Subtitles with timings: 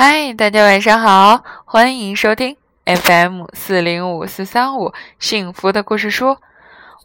[0.00, 6.38] 嗨，大家晚上好，欢迎收听 FM 四零五四三五幸福的故事书。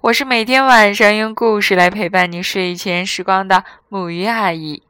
[0.01, 4.83] 我是每天晚上用故事来陪伴你睡前时光的木鱼阿姨。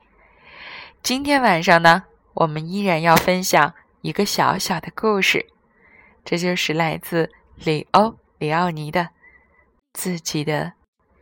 [1.01, 2.03] 今天晚上呢，
[2.33, 5.45] 我们依然要分享一个小小的故事，
[6.25, 9.11] 这就是来自里欧里奥尼的
[9.93, 10.73] 自己的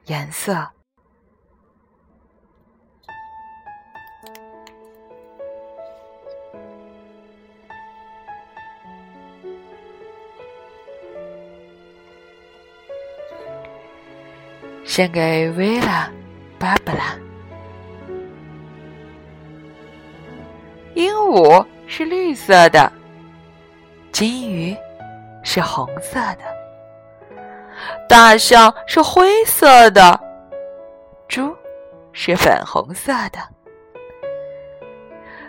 [0.07, 0.71] 颜色。
[14.91, 16.11] 献给薇拉、
[16.59, 17.17] 芭芭拉。
[20.95, 22.91] 鹦鹉是绿色的，
[24.11, 24.75] 金鱼
[25.43, 26.43] 是红色的，
[28.09, 30.19] 大象是灰色的，
[31.29, 31.55] 猪
[32.11, 33.39] 是粉红色的。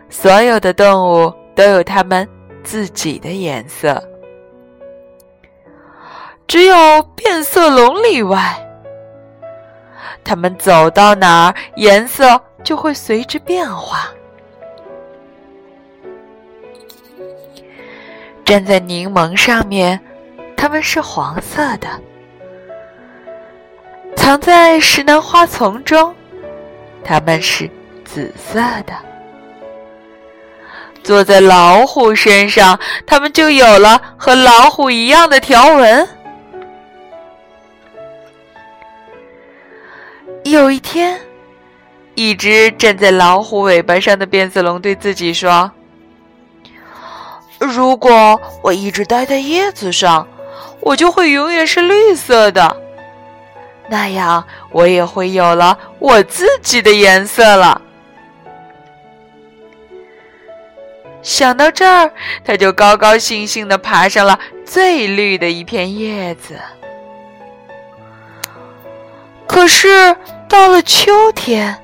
[0.08, 2.28] 所有的动物都有它们
[2.62, 4.00] 自己的颜色，
[6.46, 8.68] 只有变色龙例外。
[10.24, 14.08] 它们走到哪儿，颜色就会随之变化。
[18.44, 19.98] 站在柠檬上面，
[20.56, 21.88] 它们是黄色的；
[24.16, 26.14] 藏在石楠花丛中，
[27.04, 27.70] 它们是
[28.04, 28.94] 紫色的；
[31.02, 36.06] 坐在老虎身上，它们就有了和老虎一样的条纹。
[40.44, 41.18] 有一天，
[42.14, 45.70] 一只站在老虎尾巴上的变色龙对自己说
[47.58, 50.26] ：“如果我一直待在叶子上，
[50.80, 52.76] 我就会永远是绿色的。
[53.88, 57.80] 那样，我也会有了我自己的颜色了。”
[61.22, 62.10] 想到这儿，
[62.44, 66.58] 他就高高兴兴地爬上了最绿的一片叶子。
[69.52, 70.16] 可是。
[70.48, 71.74] 到了秋天，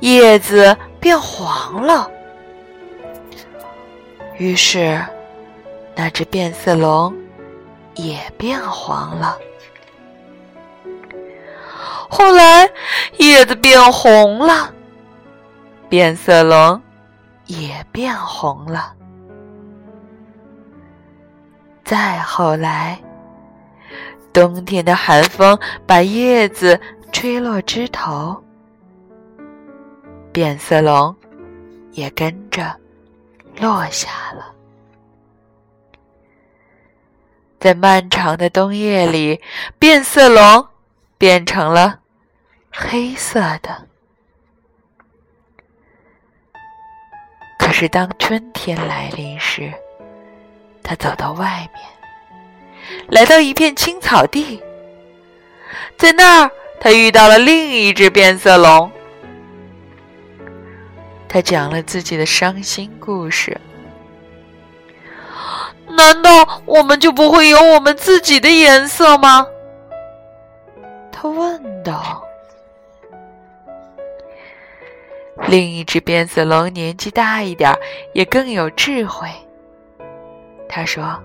[0.00, 2.10] 叶子变黄了，
[4.38, 4.98] 于是
[5.94, 7.14] 那只变色龙
[7.94, 9.36] 也变黄了。
[12.08, 12.70] 后来
[13.18, 14.72] 叶子变红了，
[15.90, 16.80] 变色龙
[17.44, 18.94] 也变红了。
[21.84, 22.98] 再后来，
[24.32, 26.80] 冬天的寒风把叶子。
[27.14, 28.42] 吹落枝头，
[30.32, 31.14] 变色龙
[31.90, 32.74] 也跟着
[33.60, 34.50] 落下了。
[37.60, 39.38] 在漫长的冬夜里，
[39.78, 40.66] 变色龙
[41.18, 42.00] 变成了
[42.72, 43.86] 黑色的。
[47.58, 49.70] 可是当春天来临时，
[50.82, 52.01] 它走到外面，
[53.08, 54.62] 来到一片青草地，
[55.96, 56.50] 在那儿。
[56.84, 58.90] 他遇到了另一只变色龙，
[61.28, 63.56] 他讲了自己的伤心故事。
[65.86, 69.46] 难道我们就不会有我们自己的颜色吗？
[71.12, 72.20] 他问道。
[75.46, 77.72] 另一只变色龙年纪大一点，
[78.12, 79.28] 也更有智慧。
[80.68, 81.22] 他说：“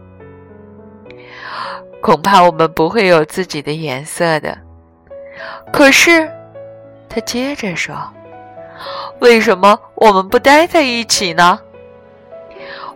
[2.02, 4.58] 恐怕我们不会有自己的颜色的。”
[5.72, 6.30] 可是，
[7.10, 7.96] 他接着说
[9.20, 11.60] ：“为什么我们不待在一起呢？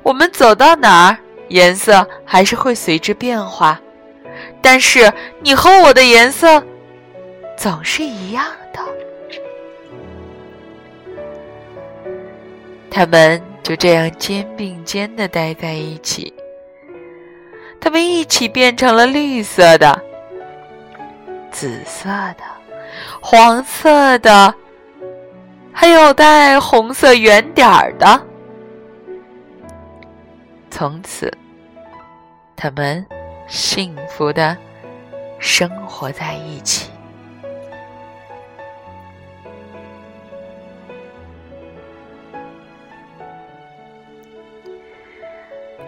[0.03, 1.17] 我们走到哪儿，
[1.50, 3.79] 颜色还是会随之变化。
[4.61, 5.11] 但是
[5.41, 6.63] 你和我的颜色
[7.57, 8.79] 总是一样的。”
[12.90, 16.34] 他们就这样肩并肩的待在一起。
[17.81, 20.02] 他们一起变成了绿色的。
[21.52, 22.44] 紫色的、
[23.19, 24.56] 黄色的，
[25.74, 28.25] 还有带红色圆点儿的。
[30.70, 31.32] 从此，
[32.55, 33.05] 他们
[33.47, 34.55] 幸福的
[35.40, 36.90] 生活在一起。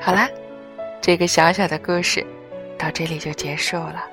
[0.02, 0.28] 好啦，
[1.04, 2.26] 这个小小的故事
[2.80, 4.06] 到这里就结束了。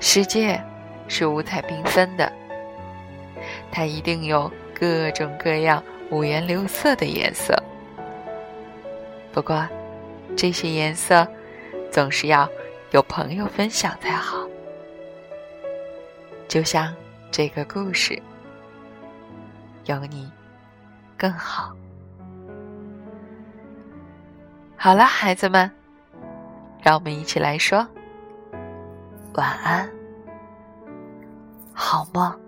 [0.00, 0.62] 世界
[1.08, 2.30] 是五彩缤纷的，
[3.72, 7.56] 它一定有各种各样五颜六色的颜色。
[9.32, 9.66] 不过，
[10.36, 11.26] 这些颜色
[11.90, 12.46] 总是要
[12.90, 14.46] 有朋友分享才好。
[16.46, 16.94] 就像
[17.30, 18.20] 这个故事，
[19.86, 20.30] 有你
[21.16, 21.74] 更好。
[24.86, 25.68] 好了，孩子们，
[26.80, 27.84] 让我们一起来说
[29.34, 29.90] 晚安，
[31.72, 32.45] 好梦。